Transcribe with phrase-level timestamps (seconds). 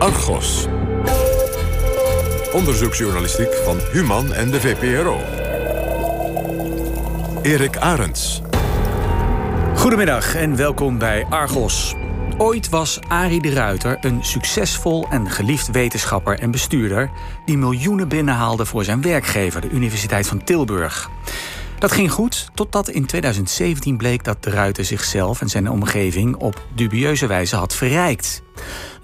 [0.00, 0.66] Argos.
[2.52, 5.20] Onderzoeksjournalistiek van Human en de VPRO.
[7.42, 8.42] Erik Arends.
[9.74, 11.94] Goedemiddag en welkom bij Argos.
[12.38, 17.10] Ooit was Arie de Ruiter een succesvol en geliefd wetenschapper en bestuurder...
[17.44, 21.10] die miljoenen binnenhaalde voor zijn werkgever, de Universiteit van Tilburg.
[21.78, 26.62] Dat ging goed, totdat in 2017 bleek dat de Ruiter zichzelf en zijn omgeving op
[26.74, 28.42] dubieuze wijze had verrijkt.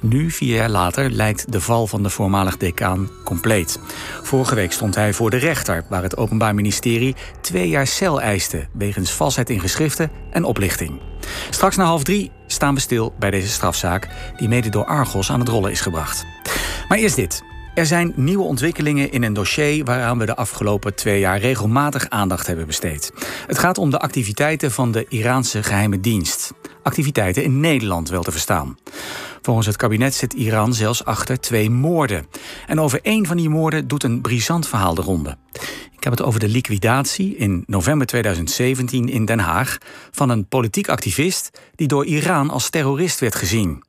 [0.09, 3.81] Nu, vier jaar later, lijkt de val van de voormalig decaan compleet.
[4.23, 8.67] Vorige week stond hij voor de rechter, waar het Openbaar Ministerie twee jaar cel eiste
[8.73, 11.01] wegens valsheid in geschriften en oplichting.
[11.51, 15.41] Straks na half drie staan we stil bij deze strafzaak, die mede door Argos aan
[15.41, 16.25] het rollen is gebracht.
[16.89, 17.43] Maar eerst dit.
[17.75, 22.47] Er zijn nieuwe ontwikkelingen in een dossier waaraan we de afgelopen twee jaar regelmatig aandacht
[22.47, 23.13] hebben besteed.
[23.47, 26.53] Het gaat om de activiteiten van de Iraanse geheime dienst.
[26.87, 28.79] Activiteiten in Nederland wel te verstaan.
[29.43, 32.27] Volgens het kabinet zit Iran zelfs achter twee moorden.
[32.67, 35.37] En over één van die moorden doet een brisant verhaal de ronde.
[35.97, 39.79] Ik heb het over de liquidatie in november 2017 in Den Haag
[40.11, 43.85] van een politiek activist die door Iran als terrorist werd gezien.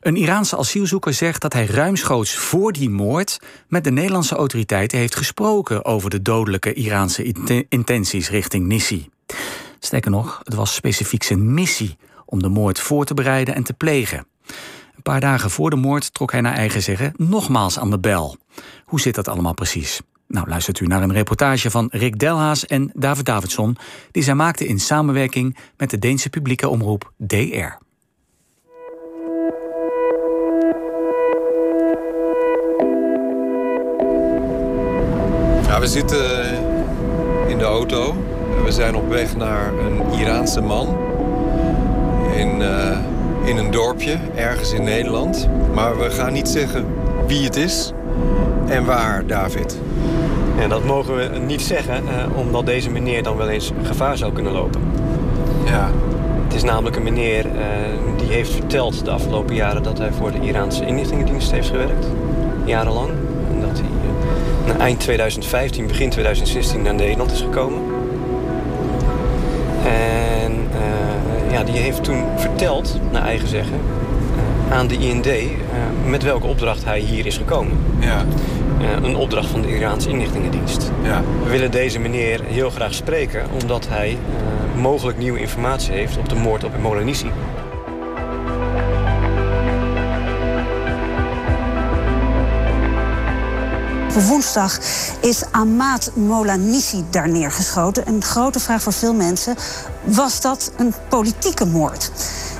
[0.00, 5.16] Een Iraanse asielzoeker zegt dat hij ruimschoots voor die moord met de Nederlandse autoriteiten heeft
[5.16, 7.32] gesproken over de dodelijke Iraanse
[7.68, 9.08] intenties richting Nissi.
[9.80, 11.96] Sterker nog, het was specifiek zijn missie
[12.26, 14.26] om de moord voor te bereiden en te plegen.
[14.96, 18.36] Een paar dagen voor de moord trok hij naar eigen zeggen nogmaals aan de bel.
[18.84, 20.00] Hoe zit dat allemaal precies?
[20.28, 23.76] Nou, luistert u naar een reportage van Rick Delhaas en David Davidson,
[24.10, 27.78] die zij maakten in samenwerking met de Deense publieke omroep DR.
[35.66, 36.44] Ja, we zitten
[37.48, 38.14] in de auto.
[38.64, 40.96] We zijn op weg naar een Iraanse man
[42.38, 42.98] in, uh,
[43.44, 45.48] in een dorpje ergens in Nederland.
[45.74, 46.86] Maar we gaan niet zeggen
[47.26, 47.92] wie het is
[48.68, 49.78] en waar, David.
[50.58, 54.32] Ja, dat mogen we niet zeggen, uh, omdat deze meneer dan wel eens gevaar zou
[54.32, 54.80] kunnen lopen.
[55.64, 55.90] Ja.
[56.44, 57.52] Het is namelijk een meneer uh,
[58.16, 62.06] die heeft verteld de afgelopen jaren dat hij voor de Iraanse inlichtingendienst heeft gewerkt.
[62.64, 63.10] Jarenlang.
[63.52, 63.86] En dat hij
[64.78, 67.82] eind 2015, begin 2016 naar Nederland is gekomen.
[69.84, 70.25] En
[71.56, 73.80] ja, die heeft toen verteld, naar eigen zeggen,
[74.68, 75.42] uh, aan de IND uh,
[76.06, 77.78] met welke opdracht hij hier is gekomen.
[78.00, 78.24] Ja.
[79.02, 80.90] een opdracht van de Iraanse inlichtingendienst.
[81.02, 81.22] Ja.
[81.42, 84.18] We willen deze meneer heel graag spreken omdat hij
[84.76, 87.30] mogelijk nieuwe informatie heeft op de moord op Molanissi.
[94.26, 94.78] woensdag
[95.20, 98.08] is Ahmad Molanissi daar neergeschoten.
[98.08, 99.56] Een grote vraag voor veel mensen:
[100.06, 102.10] was dat een politieke moord?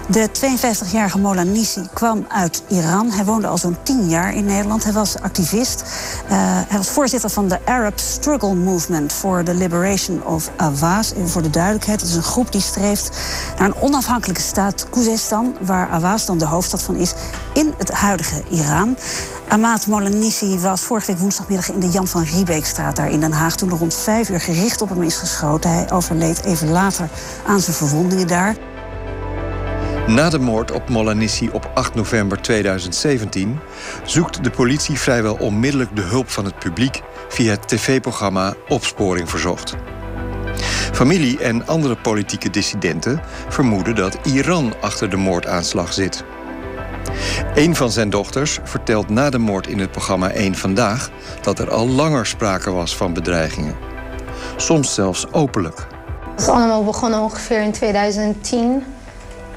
[0.08, 3.10] De 52-jarige Molanissi kwam uit Iran.
[3.10, 4.84] Hij woonde al zo'n 10 jaar in Nederland.
[4.84, 5.82] Hij was activist.
[5.82, 6.30] Uh,
[6.68, 11.12] hij was voorzitter van de Arab Struggle Movement for the Liberation of Awaz.
[11.12, 13.18] Even voor de duidelijkheid, het is een groep die streeft
[13.58, 17.12] naar een onafhankelijke staat, Koezestan, waar Awaz dan de hoofdstad van is,
[17.54, 18.96] in het huidige Iran.
[19.48, 23.56] Ahmad Molanissi was vorige week woensdagmiddag in de Jan van Riebeekstraat daar in Den Haag.
[23.56, 25.70] Toen er rond vijf uur gericht op hem is geschoten.
[25.70, 27.08] Hij overleed even later
[27.46, 28.56] aan zijn verwondingen daar.
[30.06, 33.58] Na de moord op Molanissi op 8 november 2017
[34.04, 39.74] zoekt de politie vrijwel onmiddellijk de hulp van het publiek via het tv-programma Opsporing Verzocht.
[40.92, 46.24] Familie en andere politieke dissidenten vermoeden dat Iran achter de moordaanslag zit.
[47.54, 51.10] Een van zijn dochters vertelt na de moord in het programma 1 Vandaag
[51.43, 53.75] dat er al langer sprake was van bedreigingen.
[54.56, 55.87] Soms zelfs openlijk.
[56.31, 58.84] Het is allemaal begonnen ongeveer in 2010.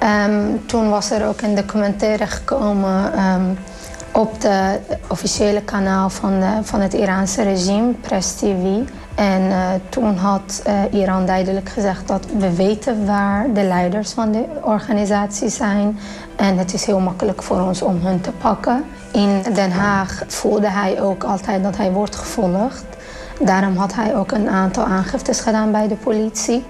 [0.03, 3.57] Um, toen was er ook een documentaire gekomen um,
[4.19, 8.79] op de officiële kanaal van, van het Iraanse regime, Press TV.
[9.15, 14.31] En uh, toen had uh, Iran duidelijk gezegd dat we weten waar de leiders van
[14.31, 15.99] de organisatie zijn.
[16.35, 18.83] En het is heel makkelijk voor ons om hun te pakken.
[19.11, 22.85] In Den Haag voelde hij ook altijd dat hij wordt gevolgd.
[23.39, 26.63] Daarom had hij ook een aantal aangiftes gedaan bij de politie.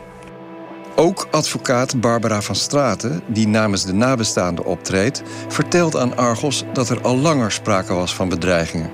[1.00, 7.02] Ook advocaat Barbara van Straten, die namens de nabestaanden optreedt, vertelt aan Argos dat er
[7.02, 8.92] al langer sprake was van bedreigingen.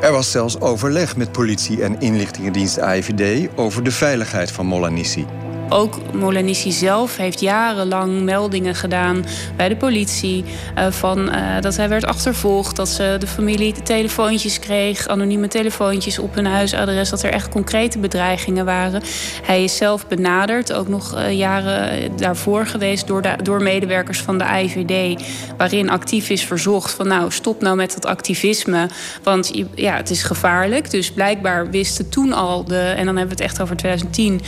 [0.00, 5.26] Er was zelfs overleg met politie en inlichtingendienst AIVD over de veiligheid van Molanissi.
[5.68, 9.24] Ook Molanissi zelf heeft jarenlang meldingen gedaan
[9.56, 10.44] bij de politie.
[10.78, 16.18] Uh, van, uh, dat hij werd achtervolgd, dat ze de familie telefoontjes kreeg, anonieme telefoontjes
[16.18, 19.02] op hun huisadres, dat er echt concrete bedreigingen waren.
[19.42, 24.44] Hij is zelf benaderd, ook nog uh, jaren daarvoor geweest door, door medewerkers van de
[24.44, 25.22] IVD,
[25.56, 28.88] waarin actief is verzocht van nou stop nou met dat activisme,
[29.22, 30.90] want ja, het is gevaarlijk.
[30.90, 34.40] Dus blijkbaar wisten toen al de, en dan hebben we het echt over 2010,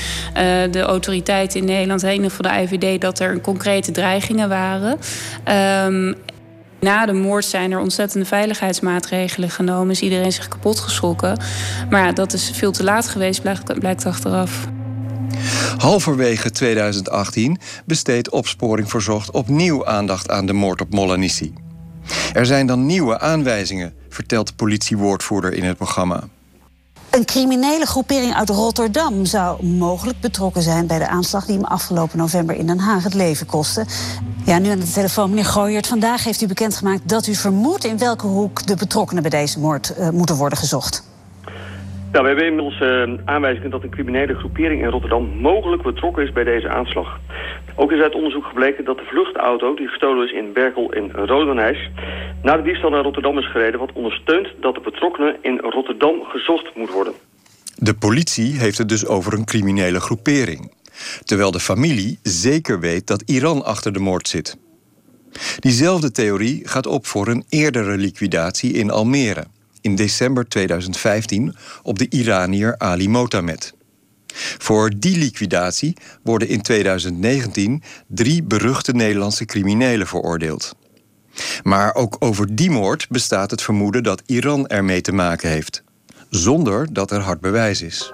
[0.70, 4.98] de autoriteiten in Nederland, ieder geval de IVD, dat er concrete dreigingen waren.
[5.86, 6.14] Um,
[6.80, 9.90] na de moord zijn er ontzettende veiligheidsmaatregelen genomen.
[9.90, 11.40] Is iedereen zich kapot geschrokken.
[11.90, 13.42] Maar ja, dat is veel te laat geweest,
[13.78, 14.68] blijkt, achteraf.
[15.78, 21.52] Halverwege 2018 besteedt Opsporing Verzocht opnieuw aandacht aan de moord op Molanissi.
[22.32, 26.28] Er zijn dan nieuwe aanwijzingen, vertelt de politiewoordvoerder in het programma.
[27.10, 32.18] Een criminele groepering uit Rotterdam zou mogelijk betrokken zijn bij de aanslag die hem afgelopen
[32.18, 33.86] november in Den Haag het leven kostte.
[34.44, 35.86] Ja, nu aan de telefoon, meneer Gooyert.
[35.86, 39.92] Vandaag heeft u bekendgemaakt dat u vermoedt in welke hoek de betrokkenen bij deze moord
[39.98, 41.02] uh, moeten worden gezocht.
[42.12, 46.32] Nou, we hebben inmiddels uh, aanwijzingen dat een criminele groepering in Rotterdam mogelijk betrokken is
[46.32, 47.20] bij deze aanslag.
[47.74, 51.90] Ook is uit onderzoek gebleken dat de vluchtauto die gestolen is in Berkel in Rodenijs...
[52.42, 53.80] na de diefstal naar Rotterdam is gereden...
[53.80, 57.12] wat ondersteunt dat de betrokkenen in Rotterdam gezocht moet worden.
[57.76, 60.72] De politie heeft het dus over een criminele groepering.
[61.24, 64.58] Terwijl de familie zeker weet dat Iran achter de moord zit.
[65.58, 69.44] Diezelfde theorie gaat op voor een eerdere liquidatie in Almere...
[69.80, 73.76] in december 2015 op de Iranier Ali Motamed...
[74.58, 80.76] Voor die liquidatie worden in 2019 drie beruchte Nederlandse criminelen veroordeeld.
[81.62, 85.82] Maar ook over die moord bestaat het vermoeden dat Iran ermee te maken heeft,
[86.30, 88.12] zonder dat er hard bewijs is.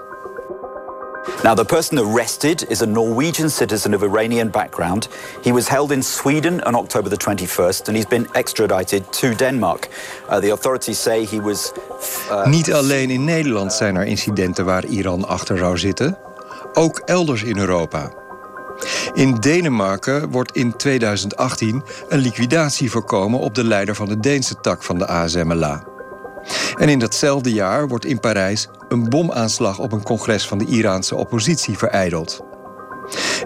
[1.43, 5.09] Now, the person arrested is a Norwegian citizen of Iranian background.
[5.43, 9.89] He was held in Sweden on October the 21st and he's been extradited to Denmark.
[10.31, 11.73] Uh, the authorities say he was.
[12.31, 16.19] Uh, Niet alleen in Nederland zijn er incidenten waar Iran achter zou zitten,
[16.73, 18.13] ook elders in Europa.
[19.15, 24.83] In Denemarken wordt in 2018 een liquidatie voorkomen op de leider van de Deense tak
[24.83, 25.94] van de ASMLA.
[26.77, 31.17] En in datzelfde jaar wordt in Parijs een bomaanslag op een congres van de Iraanse
[31.17, 32.41] oppositie vereideld.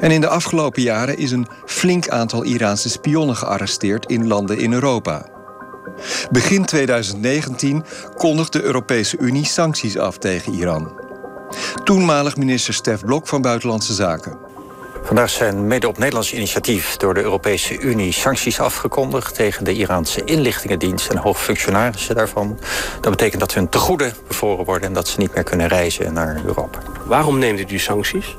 [0.00, 4.72] En in de afgelopen jaren is een flink aantal Iraanse spionnen gearresteerd in landen in
[4.72, 5.26] Europa.
[6.30, 7.84] Begin 2019
[8.16, 11.00] kondigde de Europese Unie sancties af tegen Iran.
[11.84, 14.47] Toenmalig minister Stef Blok van Buitenlandse Zaken.
[15.08, 20.24] Vandaag zijn mede op Nederlands initiatief door de Europese Unie sancties afgekondigd tegen de Iraanse
[20.24, 22.58] inlichtingendienst en hoogfunctionarissen daarvan.
[23.00, 26.40] Dat betekent dat hun tegoeden bevroren worden en dat ze niet meer kunnen reizen naar
[26.44, 26.78] Europa.
[27.04, 28.36] Waarom neemt u die sancties?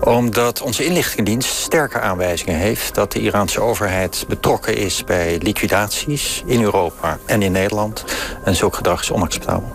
[0.00, 6.62] Omdat onze inlichtingendienst sterke aanwijzingen heeft dat de Iraanse overheid betrokken is bij liquidaties in
[6.62, 8.04] Europa en in Nederland.
[8.44, 9.72] En zulk gedrag is onacceptabel.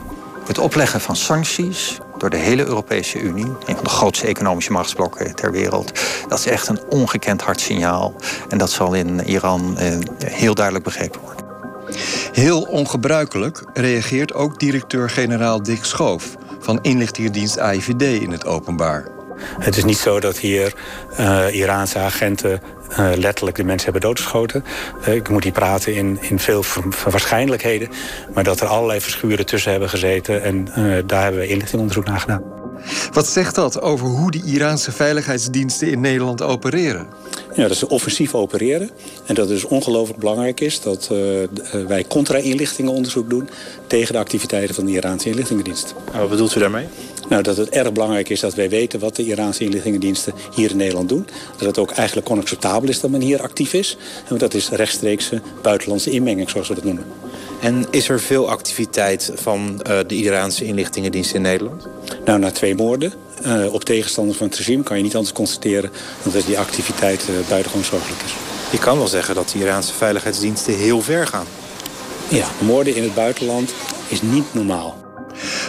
[0.48, 5.36] Het opleggen van sancties door de hele Europese Unie, een van de grootste economische machtsblokken
[5.36, 6.00] ter wereld.
[6.28, 8.14] Dat is echt een ongekend hard signaal.
[8.50, 11.46] En dat zal in Iran eh, heel duidelijk begrepen worden.
[12.32, 19.21] Heel ongebruikelijk reageert ook directeur-generaal Dick Schoof van inlichtingendienst AIVD in het openbaar.
[19.60, 20.74] Het is niet zo dat hier
[21.20, 22.62] uh, Iraanse agenten
[22.92, 24.64] uh, letterlijk de mensen hebben doodgeschoten.
[25.08, 26.64] Uh, ik moet hier praten in, in veel
[27.10, 27.90] waarschijnlijkheden.
[28.34, 30.44] Maar dat er allerlei verschuren tussen hebben gezeten.
[30.44, 30.66] En
[31.06, 32.61] daar hebben we inlichtingonderzoek naar gedaan.
[33.12, 37.08] Wat zegt dat over hoe die Iraanse veiligheidsdiensten in Nederland opereren?
[37.56, 38.90] Ja, dat ze offensief opereren.
[39.26, 41.20] En dat het dus ongelooflijk belangrijk is dat uh,
[41.88, 43.50] wij contra-inlichtingenonderzoek doen
[43.88, 45.94] tegen de activiteiten van de Iraanse inlichtingendienst.
[46.14, 46.88] wat bedoelt u daarmee?
[47.30, 50.78] Nou, dat het erg belangrijk is dat wij weten wat de Iraanse inlichtingendiensten hier in
[50.78, 51.28] Nederland doen.
[51.58, 53.98] Dat het ook eigenlijk onacceptabel is dat men hier actief is.
[54.30, 57.06] En dat is rechtstreekse buitenlandse inmenging, zoals we dat noemen.
[57.62, 61.88] En is er veel activiteit van uh, de Iraanse inlichtingendiensten in Nederland?
[62.26, 63.14] Nou, na twee moorden
[63.46, 65.92] uh, op tegenstanders van het regime kan je niet anders constateren
[66.24, 68.34] dan dat die activiteit uh, buitengewoon zorgelijk is.
[68.72, 71.46] Je kan wel zeggen dat de Iraanse veiligheidsdiensten heel ver gaan.
[72.28, 73.74] Ja, moorden in het buitenland
[74.08, 75.00] is niet normaal.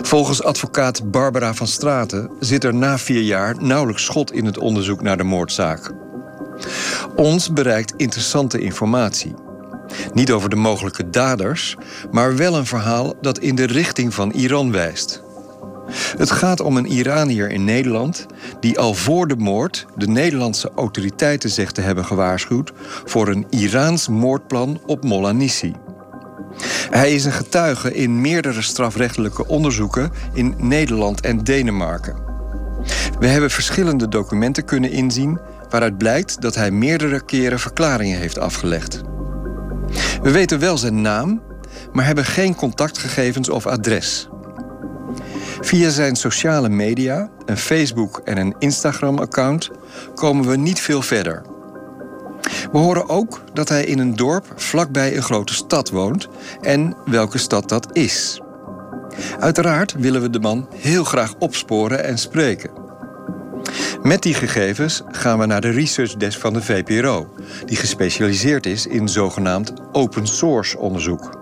[0.03, 5.03] Volgens advocaat Barbara van Straten zit er na vier jaar nauwelijks schot in het onderzoek
[5.03, 5.91] naar de moordzaak.
[7.17, 9.35] Ons bereikt interessante informatie.
[10.13, 11.77] Niet over de mogelijke daders,
[12.11, 15.23] maar wel een verhaal dat in de richting van Iran wijst.
[16.17, 18.27] Het gaat om een Iranier in Nederland
[18.61, 22.73] die al voor de moord de Nederlandse autoriteiten zegt te hebben gewaarschuwd
[23.05, 25.75] voor een Iraans moordplan op Molanissi.
[26.91, 32.17] Hij is een getuige in meerdere strafrechtelijke onderzoeken in Nederland en Denemarken.
[33.19, 39.01] We hebben verschillende documenten kunnen inzien waaruit blijkt dat hij meerdere keren verklaringen heeft afgelegd.
[40.23, 41.43] We weten wel zijn naam,
[41.93, 44.29] maar hebben geen contactgegevens of adres.
[45.61, 49.71] Via zijn sociale media, een Facebook- en een Instagram-account,
[50.15, 51.43] komen we niet veel verder.
[52.73, 56.29] We horen ook dat hij in een dorp vlakbij een grote stad woont
[56.61, 58.41] en welke stad dat is.
[59.39, 62.82] Uiteraard willen we de man heel graag opsporen en spreken.
[64.03, 67.29] Met die gegevens gaan we naar de research desk van de VPRO,
[67.65, 71.41] die gespecialiseerd is in zogenaamd open source onderzoek.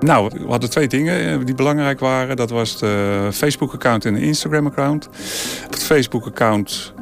[0.00, 2.36] Nou, we hadden twee dingen eh, die belangrijk waren.
[2.36, 5.08] Dat was de Facebook-account en de Instagram-account.
[5.70, 6.92] Het Facebook-account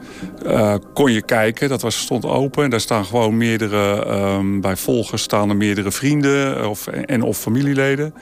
[0.46, 1.68] uh, kon je kijken.
[1.68, 2.70] Dat was, stond open.
[2.70, 8.14] Daar staan gewoon meerdere, um, bij volgers staan er meerdere vrienden of, en of familieleden.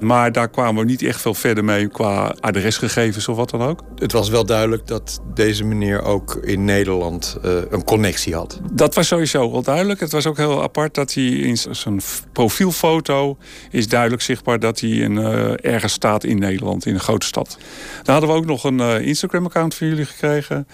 [0.00, 3.82] Maar daar kwamen we niet echt veel verder mee qua adresgegevens of wat dan ook.
[3.96, 8.60] Het was wel duidelijk dat deze meneer ook in Nederland uh, een connectie had.
[8.72, 10.00] Dat was sowieso wel duidelijk.
[10.00, 12.00] Het was ook heel apart dat hij in zijn
[12.32, 13.36] profielfoto
[13.70, 17.58] is duidelijk zichtbaar dat hij in, uh, ergens staat in Nederland, in een grote stad.
[18.02, 20.66] Dan hadden we ook nog een Instagram-account van jullie gekregen.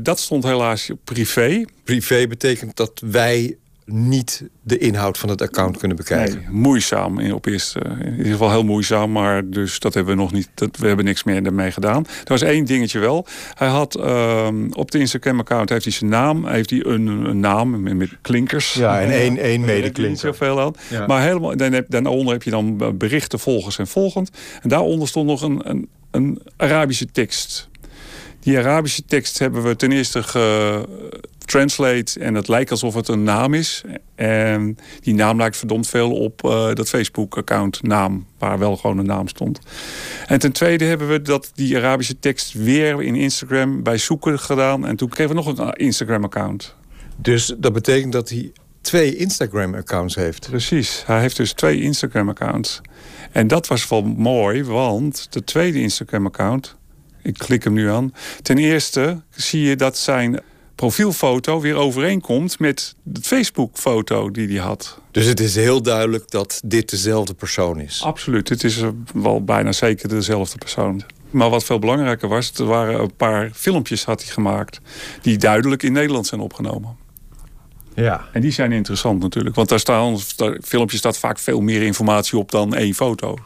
[0.00, 1.64] Dat stond helaas privé.
[1.84, 3.56] Privé betekent dat wij
[3.90, 6.38] niet de inhoud van het account kunnen bekijken.
[6.38, 7.80] Nee, moeizaam op eerste.
[8.00, 10.48] In ieder geval heel moeizaam, maar dus dat hebben we nog niet.
[10.54, 12.04] Dat, we hebben niks meer ermee gedaan.
[12.06, 13.26] Er was één dingetje wel.
[13.54, 17.82] Hij had uh, op de Instagram-account heeft hij zijn naam, heeft hij een, een naam
[17.82, 18.72] met, met klinkers.
[18.72, 20.08] Ja, en één, één medeklinker.
[20.08, 20.72] Niet zoveel aan.
[20.90, 21.06] Ja.
[21.06, 24.30] Maar helemaal, dan heb, daaronder heb je dan berichten, volgers en volgend.
[24.62, 27.68] En daaronder stond nog een, een, een Arabische tekst.
[28.48, 33.54] Die Arabische tekst hebben we ten eerste getranslate en het lijkt alsof het een naam
[33.54, 33.82] is.
[34.14, 39.06] En die naam lijkt verdomd veel op uh, dat Facebook-account naam, waar wel gewoon een
[39.06, 39.60] naam stond.
[40.26, 44.86] En ten tweede hebben we dat die Arabische tekst weer in Instagram bij zoeken gedaan.
[44.86, 46.74] En toen kregen we nog een Instagram-account.
[47.16, 50.48] Dus dat betekent dat hij twee Instagram-accounts heeft?
[50.50, 52.80] Precies, hij heeft dus twee Instagram-accounts.
[53.32, 56.77] En dat was wel mooi, want de tweede Instagram-account
[57.28, 58.14] ik klik hem nu aan.
[58.42, 60.40] Ten eerste zie je dat zijn
[60.74, 65.00] profielfoto weer overeenkomt met de Facebook-foto die hij had.
[65.10, 68.02] Dus het is heel duidelijk dat dit dezelfde persoon is?
[68.02, 68.82] Absoluut, het is
[69.14, 71.02] wel bijna zeker dezelfde persoon.
[71.30, 74.80] Maar wat veel belangrijker was, er waren een paar filmpjes had hij gemaakt...
[75.22, 76.96] die duidelijk in Nederland zijn opgenomen.
[77.94, 78.28] Ja.
[78.32, 79.54] En die zijn interessant natuurlijk.
[79.54, 83.38] Want daar staan, daar, filmpjes staat vaak veel meer informatie op dan één foto.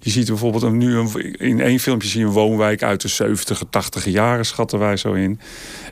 [0.00, 3.62] Je ziet bijvoorbeeld nu een, in één filmpje zie je een woonwijk uit de 70
[3.70, 5.40] 80 jaren, schatten wij zo in.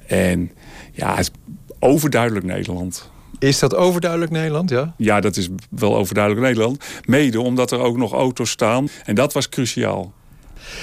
[0.06, 0.50] En
[0.92, 1.30] ja, het is
[1.78, 3.10] overduidelijk Nederland.
[3.38, 4.94] Is dat overduidelijk Nederland, ja?
[4.96, 6.84] Ja, dat is wel overduidelijk Nederland.
[7.04, 8.88] Mede omdat er ook nog auto's staan.
[9.04, 10.12] En dat was cruciaal.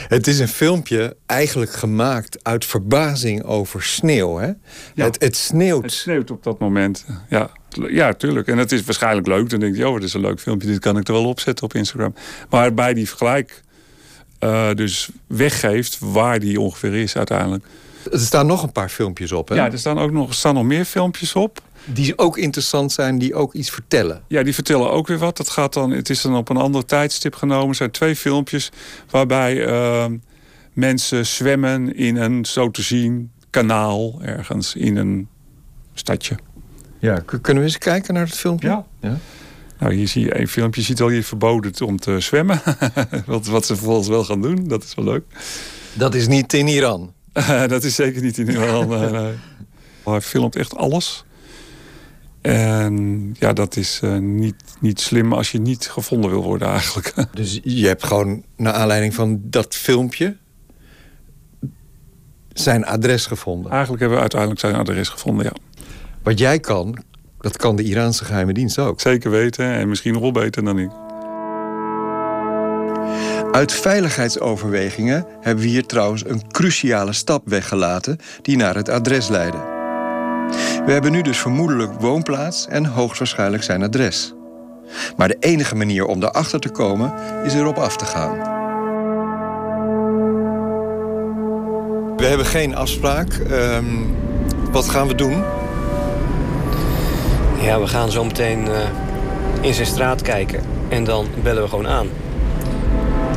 [0.08, 4.38] Het is een filmpje eigenlijk gemaakt uit verbazing over sneeuw.
[4.38, 4.48] Hè?
[4.94, 5.06] Ja.
[5.06, 5.84] Het, het, sneeuwt.
[5.84, 7.06] Het sneeuwt op dat moment.
[7.30, 7.50] Ja,
[7.90, 8.48] ja, tuurlijk.
[8.48, 9.50] En het is waarschijnlijk leuk.
[9.50, 10.68] Dan denk je, oh, dit is een leuk filmpje.
[10.68, 12.16] Dit kan ik er wel opzetten op Instagram.
[12.50, 13.64] Maar bij die vergelijk
[14.40, 17.66] uh, dus weggeeft waar die ongeveer is uiteindelijk.
[18.12, 19.56] Er staan nog een paar filmpjes op, hè?
[19.56, 21.62] Ja, er staan ook nog, staan nog meer filmpjes op.
[21.86, 24.24] Die ook interessant zijn, die ook iets vertellen.
[24.28, 25.38] Ja, die vertellen ook weer wat.
[25.38, 27.70] Dat gaat dan, het is dan op een ander tijdstip genomen.
[27.70, 28.72] Er zijn twee filmpjes
[29.10, 30.06] waarbij uh,
[30.74, 35.28] mensen zwemmen in een, zo te zien, kanaal ergens in een
[35.94, 36.36] stadje.
[37.00, 38.68] Ja, kunnen we eens kijken naar het filmpje?
[38.68, 38.86] Ja.
[39.02, 39.18] ja.
[39.80, 40.82] Nou, hier zie je een filmpje.
[40.82, 42.62] Je ziet al hier verboden om te zwemmen.
[43.26, 44.68] wat, wat ze vervolgens wel gaan doen.
[44.68, 45.24] Dat is wel leuk.
[45.94, 47.14] Dat is niet in Iran?
[47.68, 49.12] dat is zeker niet in Iran.
[49.12, 49.34] nee.
[50.04, 51.26] Hij filmt echt alles.
[52.46, 57.14] En ja, dat is uh, niet, niet slim als je niet gevonden wil worden eigenlijk.
[57.34, 60.38] dus je hebt gewoon, naar aanleiding van dat filmpje...
[62.54, 63.72] zijn adres gevonden?
[63.72, 65.65] Eigenlijk hebben we uiteindelijk zijn adres gevonden, ja.
[66.26, 66.98] Wat jij kan,
[67.40, 69.02] dat kan de Iraanse geheime dienst ook.
[69.02, 70.90] Zeker weten en misschien nog wel beter dan ik.
[73.52, 79.58] Uit veiligheidsoverwegingen hebben we hier trouwens een cruciale stap weggelaten die naar het adres leidde.
[80.86, 84.34] We hebben nu dus vermoedelijk woonplaats en hoogstwaarschijnlijk zijn adres.
[85.18, 87.14] Maar de enige manier om daarachter te komen
[87.44, 88.38] is erop af te gaan.
[92.18, 93.34] We hebben geen afspraak.
[93.52, 94.16] Um,
[94.72, 95.44] wat gaan we doen?
[97.66, 98.74] Ja, we gaan zo meteen uh,
[99.62, 100.64] in zijn straat kijken.
[100.88, 102.08] En dan bellen we gewoon aan.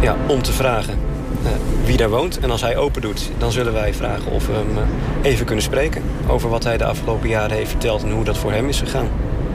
[0.01, 0.95] Ja, om te vragen
[1.43, 1.49] uh,
[1.85, 2.39] wie daar woont.
[2.39, 5.65] En als hij open doet, dan zullen wij vragen of we hem uh, even kunnen
[5.65, 6.03] spreken.
[6.27, 9.09] Over wat hij de afgelopen jaren heeft verteld en hoe dat voor hem is gegaan.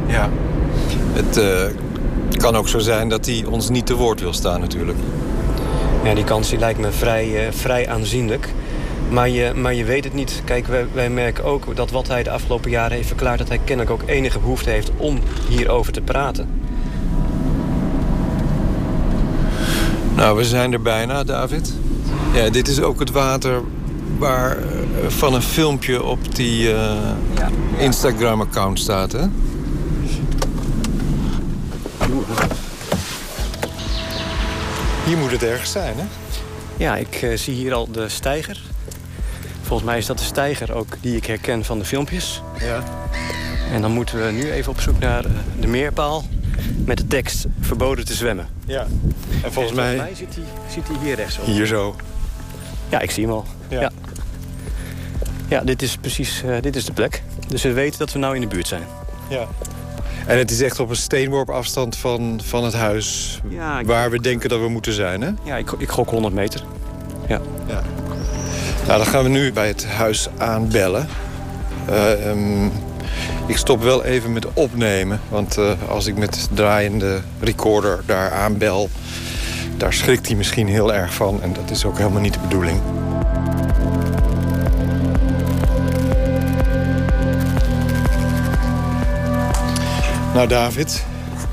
[0.08, 0.30] Ja,
[1.14, 1.42] het
[2.38, 4.98] kan ook zo zijn dat hij ons niet te woord wil staan natuurlijk.
[6.04, 8.54] Ja, die kans die lijkt me vrij, vrij aanzienlijk.
[9.14, 10.42] Maar je, maar je weet het niet.
[10.46, 13.38] Kijk, wij, wij merken ook dat wat hij de afgelopen jaren heeft verklaard...
[13.38, 16.48] dat hij kennelijk ook enige behoefte heeft om hierover te praten.
[20.16, 21.74] Nou, we zijn er bijna, David.
[22.34, 23.62] Ja, dit is ook het water
[24.18, 24.64] waar eh,
[25.08, 26.92] van een filmpje op die uh,
[27.78, 29.26] Instagram-account staat, hè?
[35.06, 36.06] Hier moet het ergens zijn, hè?
[36.78, 38.62] Ja, ik uh, zie hier al de steiger.
[39.74, 42.42] Volgens mij is dat de steiger ook die ik herken van de filmpjes.
[42.60, 42.84] Ja.
[43.72, 45.26] En dan moeten we nu even op zoek naar
[45.60, 46.24] de meerpaal
[46.86, 48.48] met de tekst verboden te zwemmen.
[48.66, 48.88] Ja.
[49.44, 49.96] En volgens, en mij...
[49.96, 51.40] mij zit hij zit hier rechts.
[51.46, 51.96] Hier zo.
[52.90, 53.46] Ja, ik zie hem al.
[53.68, 53.82] Ja.
[53.82, 53.92] Ja,
[55.48, 57.24] ja dit is precies uh, dit is de plek.
[57.48, 58.84] Dus we weten dat we nou in de buurt zijn.
[59.30, 59.48] Ja.
[60.28, 64.20] En het is echt op een steenworp afstand van, van het huis ja, waar we
[64.20, 65.32] denken dat we moeten zijn, hè?
[65.44, 66.64] Ja, ik, ik gok 100 meter.
[67.28, 67.42] Ja.
[67.68, 67.84] ja.
[68.88, 71.08] Nou, dan gaan we nu bij het huis aanbellen.
[71.90, 72.72] Uh, um,
[73.46, 75.20] ik stop wel even met opnemen.
[75.30, 78.90] Want uh, als ik met draaiende recorder daar aanbel...
[79.78, 81.42] daar schrikt hij misschien heel erg van.
[81.42, 82.82] En dat is ook helemaal niet de bedoeling.
[90.34, 91.06] Nou, David,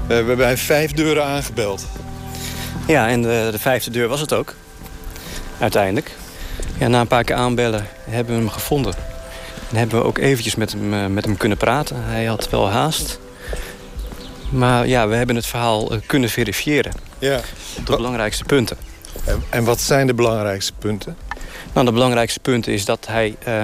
[0.06, 1.86] we hebben bij vijf deuren aangebeld.
[2.86, 4.54] Ja, en de, de vijfde deur was het ook.
[5.58, 6.16] Uiteindelijk.
[6.80, 8.94] Ja, na een paar keer aanbellen hebben we hem gevonden.
[9.70, 11.96] En hebben we ook eventjes met hem, uh, met hem kunnen praten.
[12.04, 13.18] Hij had wel haast.
[14.50, 16.92] Maar ja, we hebben het verhaal uh, kunnen verifiëren.
[17.18, 17.40] Ja.
[17.78, 18.76] Op de belangrijkste punten.
[19.24, 21.16] En, en, wat zijn de belangrijkste punten?
[21.72, 23.62] Nou, de belangrijkste punten is dat hij uh,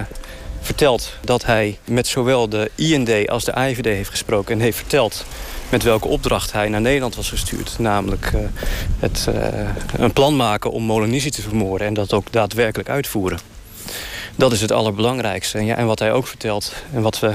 [0.61, 4.54] vertelt dat hij met zowel de IND als de IVD heeft gesproken.
[4.54, 5.25] En heeft verteld
[5.68, 7.78] met welke opdracht hij naar Nederland was gestuurd.
[7.78, 8.40] Namelijk uh,
[8.99, 13.38] het, uh, een plan maken om Molonisi te vermoorden en dat ook daadwerkelijk uitvoeren.
[14.37, 15.58] Dat is het allerbelangrijkste.
[15.58, 17.32] En, ja, en wat hij ook vertelt, en wat we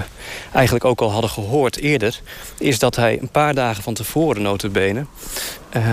[0.53, 2.21] eigenlijk ook al hadden gehoord eerder...
[2.57, 5.05] is dat hij een paar dagen van tevoren, notabene...
[5.77, 5.83] Uh,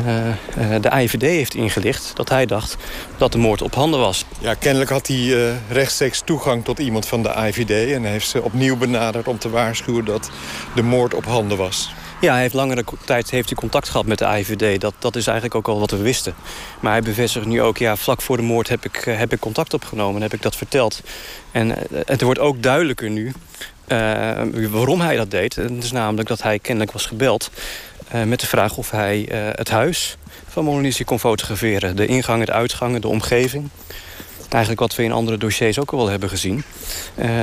[0.81, 2.77] de IVD heeft ingelicht dat hij dacht
[3.17, 4.25] dat de moord op handen was.
[4.39, 7.93] Ja, kennelijk had hij rechtstreeks toegang tot iemand van de IVD...
[7.93, 10.31] en heeft ze opnieuw benaderd om te waarschuwen dat
[10.75, 11.91] de moord op handen was.
[12.21, 14.81] Ja, hij heeft langere tijd heeft hij contact gehad met de IVD.
[14.81, 16.35] Dat, dat is eigenlijk ook al wat we wisten.
[16.81, 19.75] Maar hij bevestigt nu ook, ja, vlak voor de moord heb ik, heb ik contact
[19.75, 21.03] opgenomen en heb ik dat verteld.
[21.53, 21.75] En
[22.07, 23.33] het wordt ook duidelijker nu
[23.89, 23.99] uh,
[24.71, 25.57] waarom hij dat deed.
[25.57, 27.51] Het is namelijk dat hij kennelijk was gebeld
[28.25, 30.17] met de vraag of hij het huis
[30.49, 31.97] van Molonisi kon fotograferen.
[31.97, 33.69] De ingangen, de uitgangen, de omgeving.
[34.49, 36.63] Eigenlijk wat we in andere dossiers ook al wel hebben gezien.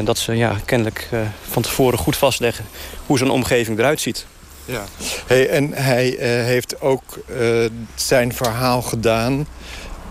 [0.04, 1.10] dat ze ja, kennelijk
[1.50, 2.66] van tevoren goed vastleggen
[3.06, 4.26] hoe zo'n omgeving eruit ziet.
[4.66, 4.84] Ja.
[5.28, 9.48] Hey, en hij uh, heeft ook uh, zijn verhaal gedaan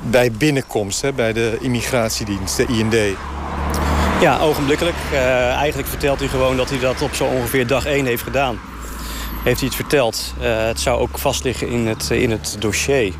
[0.03, 3.17] bij binnenkomst, hè, bij de immigratiedienst, de IND.
[4.21, 4.97] Ja, ogenblikkelijk.
[5.12, 8.59] Uh, eigenlijk vertelt hij gewoon dat hij dat op zo ongeveer dag 1 heeft gedaan.
[9.45, 10.35] Heeft hij het verteld.
[10.38, 13.12] het zou ook vastliggen in het, in het dossier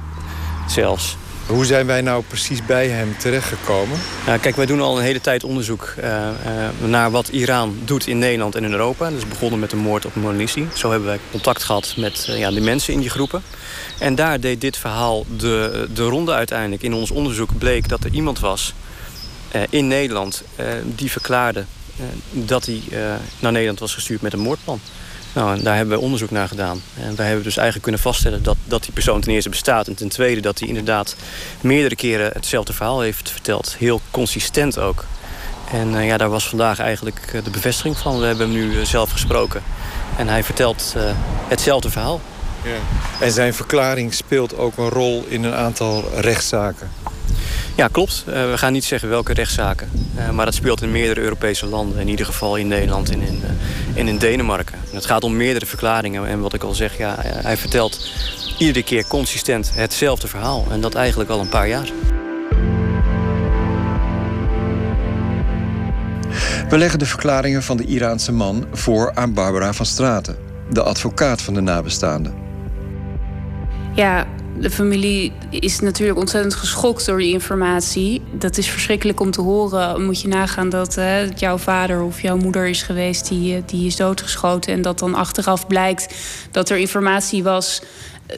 [0.67, 1.17] zelfs.
[1.47, 3.99] Hoe zijn wij nou precies bij hem terechtgekomen?
[4.41, 8.19] Kijk, wij doen al een hele tijd onderzoek uh, uh, naar wat Iran doet in
[8.19, 9.09] Nederland en in Europa.
[9.09, 10.69] Is begonnen met de moord op Molonisi.
[10.75, 13.43] Zo hebben wij contact gehad met uh, ja, de mensen in die groepen.
[13.99, 16.83] En daar deed dit verhaal de, de ronde uiteindelijk.
[16.83, 18.75] In ons onderzoek bleek dat er iemand was
[19.71, 20.43] in Nederland
[20.85, 21.65] die verklaarde
[22.31, 22.83] dat hij
[23.39, 24.81] naar Nederland was gestuurd met een moordplan.
[25.35, 26.83] Nou, en daar hebben we onderzoek naar gedaan.
[27.01, 29.87] En wij hebben dus eigenlijk kunnen vaststellen dat, dat die persoon ten eerste bestaat...
[29.89, 31.17] en ten tweede dat hij inderdaad
[31.61, 33.75] meerdere keren hetzelfde verhaal heeft verteld.
[33.79, 35.05] Heel consistent ook.
[35.73, 38.19] En uh, ja, daar was vandaag eigenlijk de bevestiging van.
[38.19, 39.63] We hebben hem nu uh, zelf gesproken.
[40.17, 40.95] En hij vertelt
[41.49, 42.21] hetzelfde verhaal.
[42.63, 43.25] Ja.
[43.27, 46.91] En zijn verklaring speelt ook een rol in een aantal rechtszaken.
[47.77, 48.25] Ja, klopt.
[48.29, 49.91] Uh, we gaan niet zeggen welke rechtszaken.
[50.19, 52.01] Uh, maar dat speelt in meerdere Europese landen.
[52.01, 54.75] In ieder geval in Nederland en in, uh, en in Denemarken.
[54.75, 56.27] En het gaat om meerdere verklaringen.
[56.27, 58.11] En wat ik al zeg, ja, hij vertelt
[58.59, 60.67] iedere keer consistent hetzelfde verhaal.
[60.71, 61.89] En dat eigenlijk al een paar jaar.
[66.69, 70.37] We leggen de verklaringen van de Iraanse man voor aan Barbara van Straten.
[70.71, 72.35] De advocaat van de nabestaanden.
[73.95, 74.27] Ja,
[74.59, 78.23] de familie is natuurlijk ontzettend geschokt door die informatie.
[78.33, 80.05] Dat is verschrikkelijk om te horen.
[80.05, 83.29] Moet je nagaan dat uh, jouw vader of jouw moeder is geweest...
[83.29, 86.15] Die, die is doodgeschoten en dat dan achteraf blijkt
[86.51, 87.83] dat er informatie was...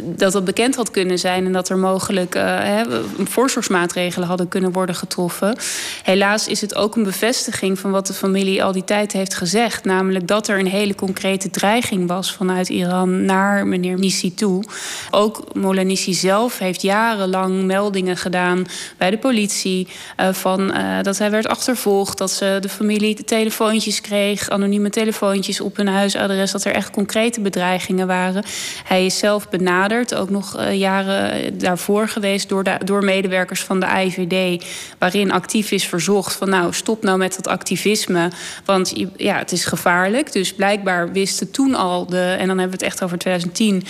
[0.03, 2.81] dat dat bekend had kunnen zijn en dat er mogelijk uh,
[3.19, 5.57] voorzorgsmaatregelen hadden kunnen worden getroffen.
[6.03, 9.85] Helaas is het ook een bevestiging van wat de familie al die tijd heeft gezegd.
[9.85, 14.65] Namelijk dat er een hele concrete dreiging was vanuit Iran naar meneer Nissi toe.
[15.11, 19.89] Ook Molanisi zelf heeft jarenlang meldingen gedaan bij de politie.
[20.21, 25.61] Uh, van, uh, dat hij werd achtervolgd, dat ze de familie telefoontjes kreeg, anonieme telefoontjes
[25.61, 26.53] op hun huisadres.
[26.53, 28.45] Dat er echt concrete bedreigingen waren.
[28.85, 29.76] Hij is zelf benaderd,
[30.15, 34.65] ook nog uh, jaren daarvoor geweest door, door medewerkers van de IVD.
[34.99, 38.31] Waarin actief is verzocht van nou stop nou met dat activisme.
[38.65, 40.33] Want ja, het is gevaarlijk.
[40.33, 43.85] Dus blijkbaar wisten toen al de, en dan hebben we het echt over 2010,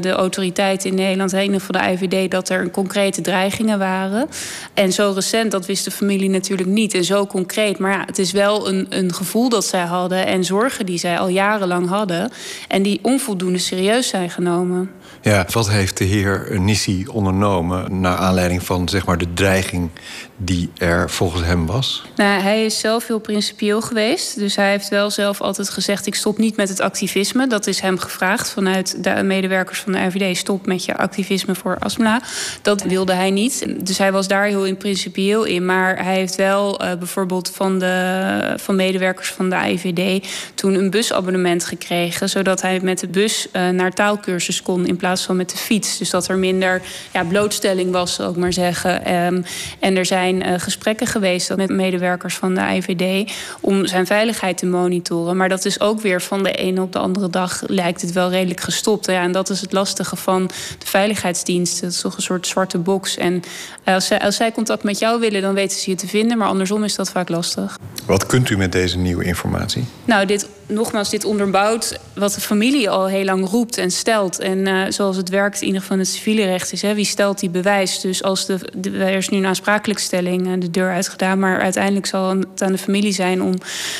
[0.00, 4.28] de autoriteiten in Nederland, in ieder de IVD, dat er concrete dreigingen waren.
[4.74, 6.94] En zo recent, dat wist de familie natuurlijk niet.
[6.94, 7.78] En zo concreet.
[7.78, 11.18] Maar ja, het is wel een, een gevoel dat zij hadden en zorgen die zij
[11.18, 12.30] al jarenlang hadden.
[12.68, 14.90] En die onvoldoende serieus zijn genomen.
[15.26, 19.90] Ja, wat heeft de heer Nissi ondernomen naar aanleiding van zeg maar, de dreiging
[20.36, 22.04] die er volgens hem was?
[22.16, 24.38] Nou, hij is zelf heel principieel geweest.
[24.38, 27.46] Dus hij heeft wel zelf altijd gezegd: ik stop niet met het activisme.
[27.46, 31.78] Dat is hem gevraagd vanuit de medewerkers van de RVD: stop met je activisme voor
[31.78, 32.20] Asmla.
[32.62, 33.66] Dat wilde hij niet.
[33.86, 35.64] Dus hij was daar heel in principieel in.
[35.64, 40.90] Maar hij heeft wel uh, bijvoorbeeld van, de, van medewerkers van de IVD toen een
[40.90, 45.50] busabonnement gekregen, zodat hij met de bus uh, naar taalkursus kon in plaats van met
[45.50, 45.98] de fiets.
[45.98, 49.14] Dus dat er minder ja, blootstelling was, zal ik maar zeggen.
[49.14, 49.44] Um,
[49.80, 54.66] en er zijn uh, gesprekken geweest met medewerkers van de IVD om zijn veiligheid te
[54.66, 55.36] monitoren.
[55.36, 58.30] Maar dat is ook weer van de ene op de andere dag lijkt het wel
[58.30, 59.06] redelijk gestopt.
[59.06, 60.46] Ja, en dat is het lastige van
[60.78, 61.84] de veiligheidsdiensten.
[61.86, 63.16] Het is toch een soort zwarte box.
[63.16, 63.42] En
[63.84, 66.38] als zij, als zij contact met jou willen, dan weten ze je te vinden.
[66.38, 67.78] Maar andersom is dat vaak lastig.
[68.06, 69.84] Wat kunt u met deze nieuwe informatie?
[70.04, 74.38] Nou, dit, nogmaals, dit onderbouwt wat de familie al heel lang roept en stelt.
[74.38, 77.04] En uh, zoals het werkt, in ieder geval in het civiele recht is, hè, wie
[77.04, 78.00] stelt die bewijs?
[78.00, 82.06] Dus als de, de, er is nu een aansprakelijkstelling uh, de deur uitgedaan, maar uiteindelijk
[82.06, 83.54] zal het aan de familie zijn om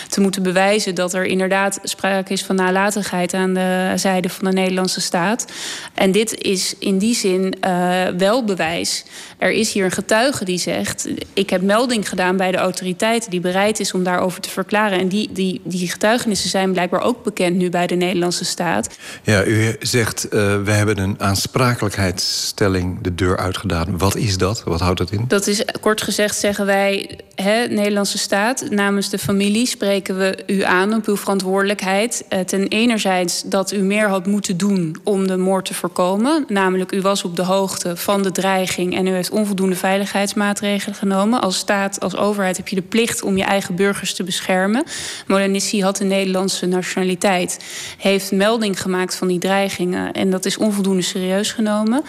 [0.09, 4.53] te moeten bewijzen dat er inderdaad sprake is van nalatigheid aan de zijde van de
[4.53, 5.47] Nederlandse staat.
[5.95, 9.05] En dit is in die zin uh, wel bewijs.
[9.39, 13.41] Er is hier een getuige die zegt: Ik heb melding gedaan bij de autoriteiten, die
[13.41, 14.99] bereid is om daarover te verklaren.
[14.99, 18.97] En die, die, die getuigenissen zijn blijkbaar ook bekend nu bij de Nederlandse staat.
[19.23, 20.31] Ja, u zegt: uh,
[20.63, 23.99] We hebben een aansprakelijkheidsstelling de deur uitgedaan.
[23.99, 24.63] Wat is dat?
[24.65, 25.25] Wat houdt dat in?
[25.29, 30.63] Dat is kort gezegd, zeggen wij, hè, Nederlandse staat, namens de familie spreken we u
[30.63, 32.25] aan op uw verantwoordelijkheid.
[32.31, 36.45] Uh, ten enerzijds dat u meer had moeten doen om de moord te voorkomen.
[36.49, 41.41] Namelijk, u was op de hoogte van de dreiging en u heeft onvoldoende veiligheidsmaatregelen genomen.
[41.41, 44.85] Als staat, als overheid heb je de plicht om je eigen burgers te beschermen.
[45.27, 47.59] Molenissi had een Nederlandse nationaliteit.
[47.99, 50.13] Heeft melding gemaakt van die dreigingen.
[50.13, 52.03] En dat is onvoldoende serieus genomen.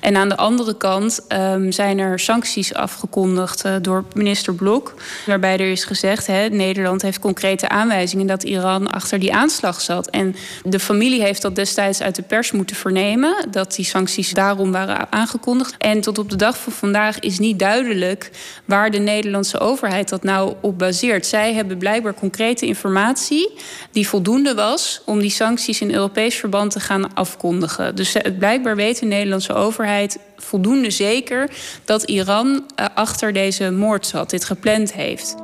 [0.00, 4.94] En aan de andere kant um, zijn er sancties afgekondigd uh, door minister Blok.
[5.26, 10.10] Waarbij er is gezegd: hè, Nederland heeft concrete aanwijzingen dat Iran achter die aanslag zat.
[10.10, 13.46] En de familie heeft dat destijds uit de pers moeten vernemen.
[13.50, 15.74] Dat die sancties daarom waren aangekondigd.
[15.78, 18.30] En tot op de dag van vandaag is niet duidelijk
[18.64, 21.26] waar de Nederlandse overheid dat nou op baseert.
[21.26, 23.52] Zij hebben blijkbaar concrete informatie
[23.92, 27.96] die voldoende was om die sancties in Europees verband te gaan afkondigen.
[27.96, 31.50] Dus blijkbaar weet de Nederlandse overheid voldoende zeker
[31.84, 35.34] dat Iran achter deze moord zat, dit gepland heeft.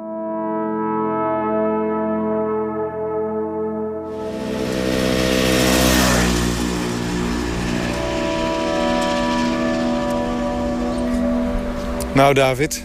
[12.14, 12.82] Nou, David,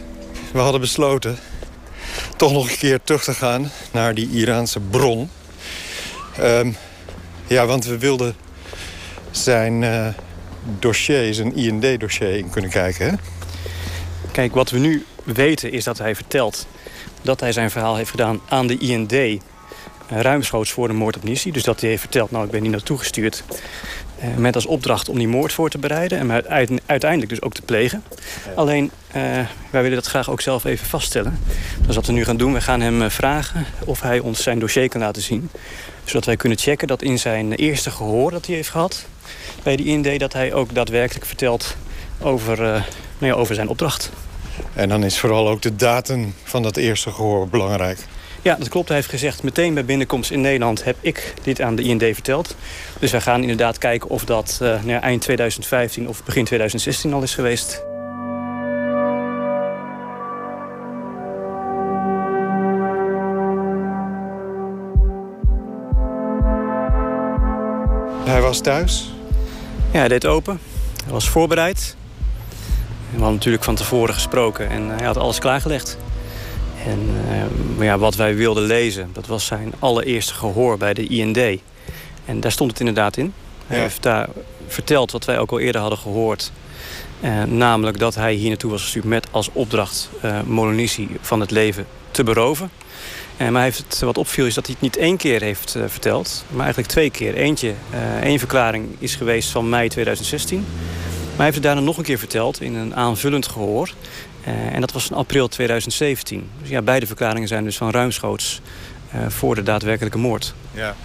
[0.53, 1.37] we hadden besloten
[2.37, 5.29] toch nog een keer terug te gaan naar die Iraanse bron.
[6.39, 6.75] Um,
[7.47, 8.35] ja, want we wilden
[9.31, 10.07] zijn uh,
[10.79, 13.09] dossier, zijn IND-dossier in kunnen kijken.
[13.09, 13.15] Hè?
[14.31, 16.67] Kijk, wat we nu weten is dat hij vertelt
[17.21, 19.41] dat hij zijn verhaal heeft gedaan aan de IND.
[20.07, 21.51] Ruimschoots voor de moord op Nissi.
[21.51, 23.43] Dus dat hij heeft verteld, nou, ik ben hier naartoe gestuurd.
[24.19, 26.31] Uh, met als opdracht om die moord voor te bereiden.
[26.31, 28.03] En uiteindelijk dus ook te plegen.
[28.45, 28.51] Ja.
[28.55, 29.21] Alleen, uh,
[29.69, 31.39] wij willen dat graag ook zelf even vaststellen.
[31.79, 32.53] Dat is wat we nu gaan doen.
[32.53, 35.49] We gaan hem vragen of hij ons zijn dossier kan laten zien.
[36.03, 39.05] Zodat wij kunnen checken dat in zijn eerste gehoor dat hij heeft gehad...
[39.63, 41.75] bij die IND, dat hij ook daadwerkelijk vertelt
[42.21, 42.83] over, uh, nou
[43.19, 44.11] ja, over zijn opdracht.
[44.73, 47.99] En dan is vooral ook de datum van dat eerste gehoor belangrijk.
[48.41, 48.87] Ja, dat klopt.
[48.87, 52.55] Hij heeft gezegd, meteen bij binnenkomst in Nederland heb ik dit aan de IND verteld.
[52.99, 57.13] Dus wij gaan inderdaad kijken of dat uh, nou ja, eind 2015 of begin 2016
[57.13, 57.83] al is geweest.
[68.25, 69.14] Hij was thuis
[69.95, 70.59] Ja, hij deed open.
[71.03, 71.95] Hij was voorbereid.
[73.09, 75.97] We hadden natuurlijk van tevoren gesproken en hij had alles klaargelegd.
[76.85, 76.99] En
[77.77, 81.61] uh, ja, wat wij wilden lezen, dat was zijn allereerste gehoor bij de IND.
[82.25, 83.33] En daar stond het inderdaad in.
[83.67, 84.29] Hij heeft daar
[84.67, 86.51] verteld wat wij ook al eerder hadden gehoord.
[87.21, 91.51] Uh, namelijk dat hij hier naartoe was gestuurd met als opdracht uh, Molonici van het
[91.51, 92.69] leven te beroven.
[93.37, 96.45] Uh, maar heeft het, wat opviel is dat hij het niet één keer heeft verteld,
[96.49, 97.33] maar eigenlijk twee keer.
[97.33, 97.73] Eentje,
[98.21, 100.57] één verklaring is geweest van mei 2016.
[100.57, 103.93] Maar hij heeft het daarna nog een keer verteld in een aanvullend gehoor.
[104.71, 106.49] en dat was in april 2017.
[106.61, 108.61] Dus ja, beide verklaringen zijn dus van ruimschoots
[109.27, 110.53] voor de daadwerkelijke moord.
[110.71, 110.95] Ja.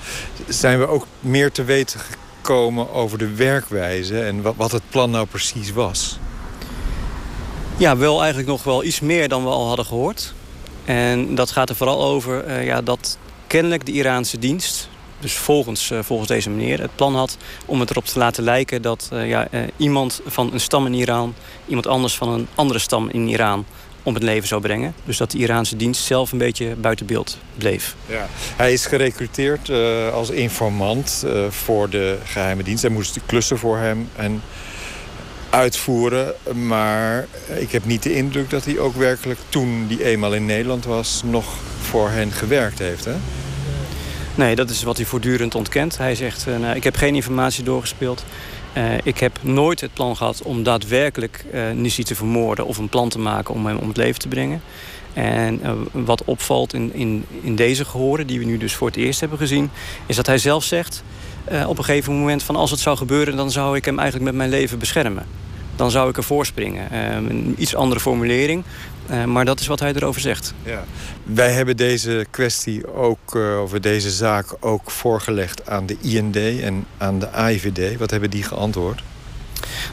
[0.49, 2.01] Zijn we ook meer te weten
[2.41, 6.19] gekomen over de werkwijze en wat, wat het plan nou precies was?
[7.77, 10.35] Ja, wel eigenlijk nog wel iets meer dan we al hadden gehoord.
[10.91, 14.89] En dat gaat er vooral over uh, ja, dat kennelijk de Iraanse dienst...
[15.21, 18.83] dus volgens, uh, volgens deze meneer het plan had om het erop te laten lijken...
[18.83, 21.35] dat uh, ja, iemand van een stam in Iran
[21.67, 23.65] iemand anders van een andere stam in Iran
[24.03, 24.95] om het leven zou brengen.
[25.05, 27.97] Dus dat de Iraanse dienst zelf een beetje buiten beeld bleef.
[28.07, 28.29] Ja.
[28.57, 29.71] Hij is gerecruiteerd
[30.13, 32.83] als informant voor de geheime dienst.
[32.83, 34.43] Hij moest klussen voor hem en
[35.51, 36.35] uitvoeren.
[36.67, 37.27] Maar
[37.59, 41.23] ik heb niet de indruk dat hij ook werkelijk toen hij eenmaal in Nederland was...
[41.25, 41.47] nog
[41.81, 43.15] voor hen gewerkt heeft, hè?
[44.35, 45.99] Nee, dat is wat hij voortdurend ontkent.
[45.99, 48.25] Hij zegt, uh, nou, ik heb geen informatie doorgespeeld.
[48.77, 52.67] Uh, ik heb nooit het plan gehad om daadwerkelijk uh, te vermoorden...
[52.67, 54.63] of een plan te maken om hem om het leven te brengen.
[55.13, 55.61] En
[55.93, 59.39] wat opvalt in, in, in deze gehoren, die we nu dus voor het eerst hebben
[59.39, 59.71] gezien...
[60.07, 61.03] is dat hij zelf zegt
[61.67, 63.37] op een gegeven moment van als het zou gebeuren...
[63.37, 65.27] dan zou ik hem eigenlijk met mijn leven beschermen.
[65.77, 66.95] Dan zou ik ervoor springen.
[66.95, 68.65] een iets andere formulering.
[69.11, 70.55] Uh, maar dat is wat hij erover zegt.
[70.63, 70.85] Ja.
[71.23, 76.87] Wij hebben deze kwestie ook, uh, over deze zaak ook voorgelegd aan de IND en
[76.99, 77.99] aan de AIVD.
[77.99, 79.03] Wat hebben die geantwoord?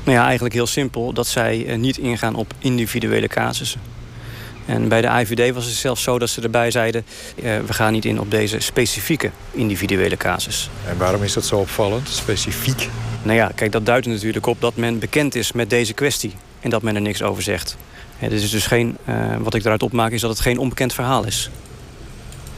[0.04, 1.14] Nou ja, eigenlijk heel simpel.
[1.14, 3.82] Dat zij niet ingaan op individuele casussen.
[4.68, 7.06] En bij de AIVD was het zelfs zo dat ze erbij zeiden...
[7.36, 10.70] we gaan niet in op deze specifieke individuele casus.
[10.88, 12.90] En waarom is dat zo opvallend, specifiek?
[13.24, 16.34] Nou ja, kijk, dat duidt er natuurlijk op dat men bekend is met deze kwestie.
[16.60, 17.78] En dat men er niks over zegt.
[18.20, 21.26] Dit is dus geen, uh, wat ik eruit opmaak is dat het geen onbekend verhaal
[21.26, 21.50] is.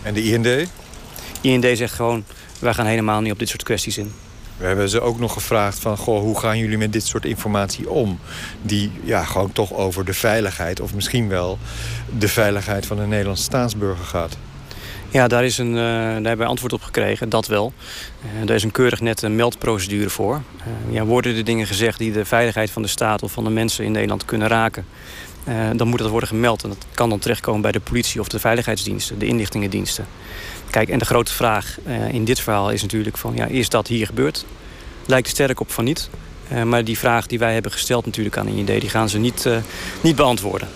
[0.01, 0.69] En de IND?
[1.41, 2.23] IND zegt gewoon,
[2.59, 4.11] wij gaan helemaal niet op dit soort kwesties in.
[4.59, 7.89] We hebben ze ook nog gevraagd van, goh, hoe gaan jullie met dit soort informatie
[7.89, 8.19] om?
[8.61, 11.57] Die ja, gewoon toch over de veiligheid of misschien wel
[12.17, 14.37] de veiligheid van een Nederlandse staatsburger gaat.
[15.09, 17.73] Ja, daar, is een, uh, daar hebben wij antwoord op gekregen, dat wel.
[18.21, 20.35] Uh, daar is een keurig nette meldprocedure voor.
[20.35, 23.49] Uh, ja, worden er dingen gezegd die de veiligheid van de staat of van de
[23.49, 24.85] mensen in Nederland kunnen raken...
[25.75, 26.63] Dan moet dat worden gemeld.
[26.63, 30.05] En dat kan dan terechtkomen bij de politie of de veiligheidsdiensten, de inlichtingendiensten.
[30.69, 33.35] Kijk, en de grote vraag uh, in dit verhaal is natuurlijk van...
[33.35, 34.45] Ja, is dat hier gebeurd?
[35.05, 36.09] Lijkt er sterk op van niet.
[36.53, 38.67] Uh, maar die vraag die wij hebben gesteld natuurlijk aan IND...
[38.67, 39.49] die gaan ze niet,
[40.01, 40.67] niet beantwoorden.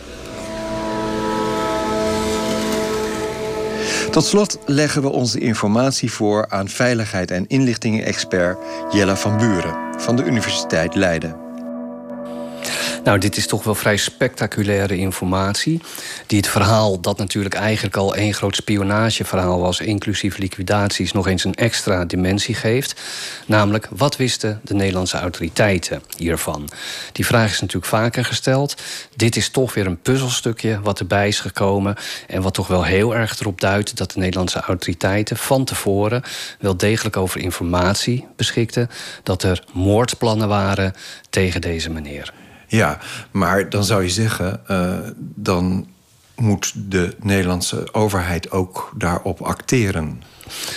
[4.12, 8.58] Tot slot leggen we onze informatie voor aan veiligheid- en inlichtingenexpert
[8.92, 11.53] Jella van Buren van de Universiteit Leiden.
[13.04, 15.82] Nou, dit is toch wel vrij spectaculaire informatie.
[16.28, 21.44] Die het verhaal, dat natuurlijk eigenlijk al één groot spionageverhaal was, inclusief liquidaties, nog eens
[21.44, 23.02] een extra dimensie geeft.
[23.46, 26.70] Namelijk, wat wisten de Nederlandse autoriteiten hiervan?
[27.12, 28.82] Die vraag is natuurlijk vaker gesteld.
[29.16, 31.96] Dit is toch weer een puzzelstukje wat erbij is gekomen.
[32.28, 36.24] En wat toch wel heel erg erop duidt dat de Nederlandse autoriteiten van tevoren
[36.60, 38.90] wel degelijk over informatie beschikten.
[39.24, 40.94] Dat er moordplannen waren
[41.30, 42.34] tegen deze meneer.
[42.74, 42.98] Ja,
[43.32, 45.88] maar dan zou je zeggen, uh, dan
[46.36, 50.24] moet de Nederlandse overheid ook daarop acteren.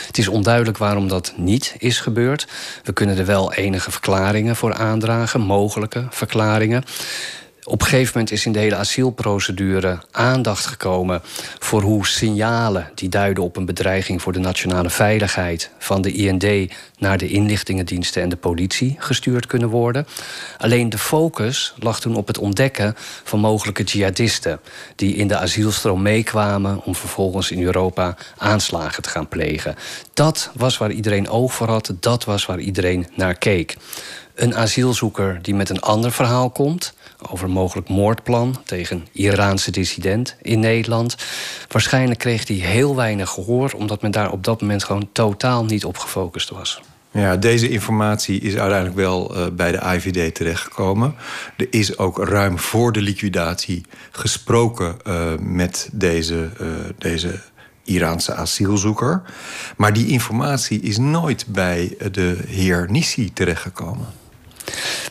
[0.06, 2.48] Het is onduidelijk waarom dat niet is gebeurd.
[2.84, 6.84] We kunnen er wel enige verklaringen voor aandragen, mogelijke verklaringen.
[7.68, 11.22] Op een gegeven moment is in de hele asielprocedure aandacht gekomen
[11.58, 16.72] voor hoe signalen die duiden op een bedreiging voor de nationale veiligheid van de IND
[16.98, 20.06] naar de inlichtingendiensten en de politie gestuurd kunnen worden.
[20.58, 24.60] Alleen de focus lag toen op het ontdekken van mogelijke jihadisten
[24.96, 29.74] die in de asielstroom meekwamen om vervolgens in Europa aanslagen te gaan plegen.
[30.14, 33.76] Dat was waar iedereen oog voor had, dat was waar iedereen naar keek.
[34.34, 36.94] Een asielzoeker die met een ander verhaal komt
[37.30, 41.16] over mogelijk moordplan tegen Iraanse dissident in Nederland.
[41.68, 45.84] Waarschijnlijk kreeg hij heel weinig gehoor, omdat men daar op dat moment gewoon totaal niet
[45.84, 46.80] op gefocust was.
[47.10, 51.14] Ja, deze informatie is uiteindelijk wel uh, bij de IVD terechtgekomen.
[51.56, 57.40] Er is ook ruim voor de liquidatie gesproken uh, met deze, uh, deze
[57.84, 59.22] Iraanse asielzoeker.
[59.76, 64.06] Maar die informatie is nooit bij de heer Nissi terechtgekomen.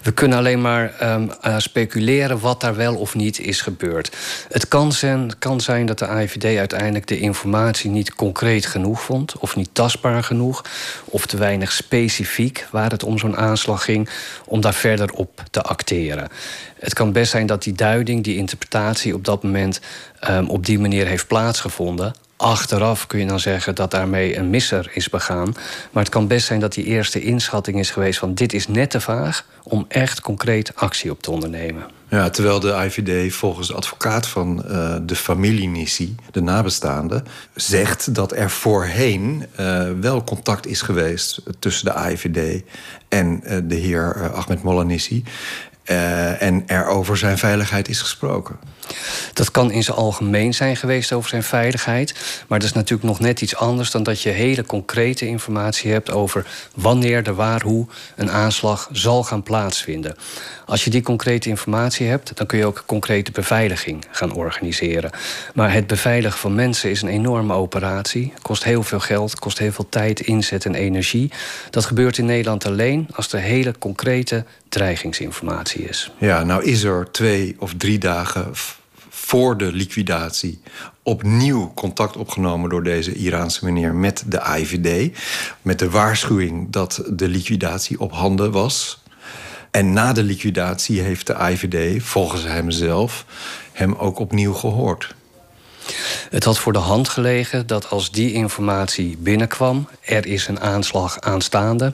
[0.02, 4.16] We kunnen alleen maar um, uh, speculeren wat daar wel of niet is gebeurd.
[4.50, 9.38] Het kan zijn, kan zijn dat de AIVD uiteindelijk de informatie niet concreet genoeg vond,
[9.40, 10.64] of niet tastbaar genoeg,
[11.06, 14.10] of te weinig specifiek waar het om zo'n aanslag ging,
[14.46, 16.30] om daar verder op te acteren.
[16.80, 19.80] Het kan best zijn dat die duiding, die interpretatie op dat moment
[20.30, 22.14] um, op die manier heeft plaatsgevonden.
[22.38, 25.56] Achteraf kun je dan zeggen dat daarmee een misser is begaan.
[25.92, 28.90] Maar het kan best zijn dat die eerste inschatting is geweest van dit is net
[28.90, 31.84] te vaag om echt concreet actie op te ondernemen.
[32.10, 38.16] Ja, terwijl de IVD volgens de advocaat van uh, de familie Nissi, de nabestaande, zegt
[38.16, 42.64] dat er voorheen uh, wel contact is geweest tussen de IVD
[43.08, 45.24] en uh, de heer Ahmed Molanissi.
[46.40, 48.60] en er over zijn veiligheid is gesproken.
[49.34, 52.14] Dat kan in zijn algemeen zijn geweest over zijn veiligheid.
[52.48, 56.12] Maar dat is natuurlijk nog net iets anders dan dat je hele concrete informatie hebt
[56.12, 56.46] over
[56.76, 60.16] wanneer, de waar, hoe een aanslag zal gaan plaatsvinden.
[60.66, 65.12] Als je die concrete informatie hebt, dan kun je ook concrete beveiliging gaan organiseren.
[65.54, 68.34] Maar het beveiligen van mensen is een enorme operatie.
[68.42, 71.32] Kost heel veel geld, kost heel veel tijd, inzet en energie.
[71.70, 76.12] Dat gebeurt in Nederland alleen als er hele concrete dreigingsinformatie is.
[76.18, 78.48] Ja, nou is er twee of drie dagen
[79.26, 80.60] voor de liquidatie
[81.04, 85.18] opnieuw contact opgenomen door deze Iraanse meneer met de IVD.
[85.62, 89.04] Met de waarschuwing dat de liquidatie op handen was.
[89.72, 93.26] En na de liquidatie heeft de IVD, volgens hemzelf,
[93.72, 95.16] hem ook opnieuw gehoord.
[96.30, 101.20] Het had voor de hand gelegen dat als die informatie binnenkwam, er is een aanslag
[101.22, 101.94] aanstaande,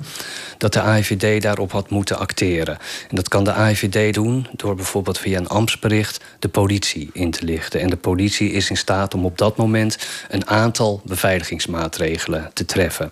[0.57, 2.77] dat de AIVD daarop had moeten acteren.
[3.09, 7.45] En dat kan de AIVD doen door bijvoorbeeld via een ambtsbericht de politie in te
[7.45, 7.79] lichten.
[7.79, 9.97] En de politie is in staat om op dat moment
[10.29, 13.11] een aantal beveiligingsmaatregelen te treffen.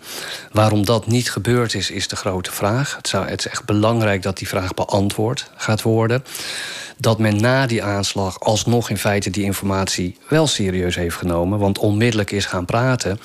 [0.51, 2.95] Waarom dat niet gebeurd is, is de grote vraag.
[2.95, 6.23] Het, zou, is echt belangrijk dat die vraag beantwoord gaat worden
[6.99, 11.59] dat men na die aanslag alsnog in feite die informatie wel serieus heeft genomen.
[11.59, 13.19] Want onmiddellijk is gaan praten.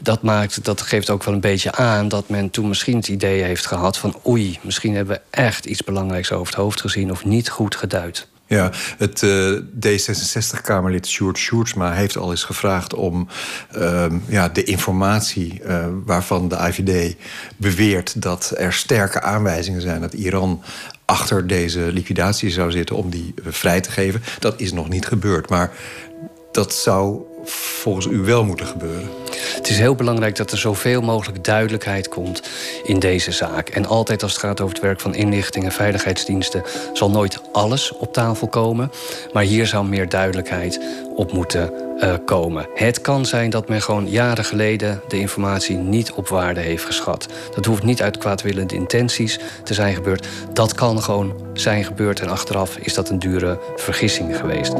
[0.00, 3.42] Dat, maakt, dat geeft ook wel een beetje aan dat men toen misschien het idee
[3.42, 7.24] heeft gehad van oei, misschien hebben we echt iets belangrijks over het hoofd gezien of
[7.24, 8.28] niet goed geduid.
[8.46, 13.28] Ja, het uh, D66-Kamerlid Sjoerd Sjoerdsma heeft al eens gevraagd om
[13.76, 17.16] uh, ja, de informatie uh, waarvan de IVD
[17.56, 20.62] beweert dat er sterke aanwijzingen zijn dat Iran
[21.04, 24.22] achter deze liquidatie zou zitten om die vrij te geven.
[24.38, 25.48] Dat is nog niet gebeurd.
[25.48, 25.70] Maar
[26.58, 29.08] dat zou volgens u wel moeten gebeuren?
[29.54, 32.42] Het is heel belangrijk dat er zoveel mogelijk duidelijkheid komt
[32.84, 33.68] in deze zaak.
[33.68, 36.62] En altijd als het gaat over het werk van inlichting en veiligheidsdiensten...
[36.92, 38.90] zal nooit alles op tafel komen.
[39.32, 40.80] Maar hier zou meer duidelijkheid
[41.14, 42.66] op moeten uh, komen.
[42.74, 47.26] Het kan zijn dat men gewoon jaren geleden de informatie niet op waarde heeft geschat.
[47.54, 50.26] Dat hoeft niet uit kwaadwillende intenties te zijn gebeurd.
[50.52, 54.72] Dat kan gewoon zijn gebeurd en achteraf is dat een dure vergissing geweest.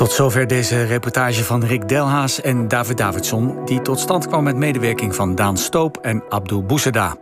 [0.00, 3.64] Tot zover deze reportage van Rick Delhaas en David Davidson...
[3.64, 7.16] die tot stand kwam met medewerking van Daan Stoop en Abdul Bousseda.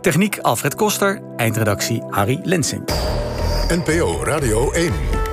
[0.00, 2.88] Techniek Alfred Koster, eindredactie Harry Lensing.
[3.68, 5.23] NPO Radio 1.